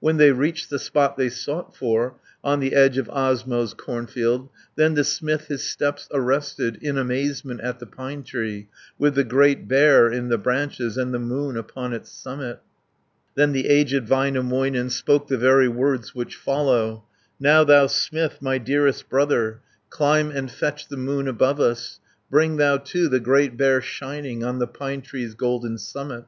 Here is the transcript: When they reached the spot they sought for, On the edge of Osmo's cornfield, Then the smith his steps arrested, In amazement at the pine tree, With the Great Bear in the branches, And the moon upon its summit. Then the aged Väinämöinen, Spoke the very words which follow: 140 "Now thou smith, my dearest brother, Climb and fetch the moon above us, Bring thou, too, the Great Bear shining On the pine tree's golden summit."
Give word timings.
When 0.00 0.16
they 0.16 0.32
reached 0.32 0.70
the 0.70 0.78
spot 0.78 1.18
they 1.18 1.28
sought 1.28 1.76
for, 1.76 2.14
On 2.42 2.60
the 2.60 2.74
edge 2.74 2.96
of 2.96 3.08
Osmo's 3.10 3.74
cornfield, 3.74 4.48
Then 4.74 4.94
the 4.94 5.04
smith 5.04 5.48
his 5.48 5.68
steps 5.68 6.08
arrested, 6.14 6.78
In 6.80 6.96
amazement 6.96 7.60
at 7.60 7.78
the 7.78 7.84
pine 7.84 8.22
tree, 8.22 8.68
With 8.98 9.16
the 9.16 9.22
Great 9.22 9.68
Bear 9.68 10.10
in 10.10 10.30
the 10.30 10.38
branches, 10.38 10.96
And 10.96 11.12
the 11.12 11.18
moon 11.18 11.58
upon 11.58 11.92
its 11.92 12.10
summit. 12.10 12.60
Then 13.34 13.52
the 13.52 13.68
aged 13.68 14.06
Väinämöinen, 14.06 14.90
Spoke 14.90 15.28
the 15.28 15.36
very 15.36 15.68
words 15.68 16.14
which 16.14 16.36
follow: 16.36 17.04
140 17.36 17.38
"Now 17.38 17.62
thou 17.64 17.86
smith, 17.86 18.40
my 18.40 18.56
dearest 18.56 19.10
brother, 19.10 19.60
Climb 19.90 20.30
and 20.30 20.50
fetch 20.50 20.88
the 20.88 20.96
moon 20.96 21.28
above 21.28 21.60
us, 21.60 22.00
Bring 22.30 22.56
thou, 22.56 22.78
too, 22.78 23.08
the 23.08 23.20
Great 23.20 23.58
Bear 23.58 23.82
shining 23.82 24.42
On 24.42 24.58
the 24.58 24.66
pine 24.66 25.02
tree's 25.02 25.34
golden 25.34 25.76
summit." 25.76 26.24